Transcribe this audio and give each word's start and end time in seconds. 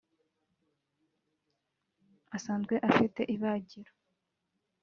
asanzwe 2.35 2.75
afite 2.89 3.21
ibagiro 3.35 3.91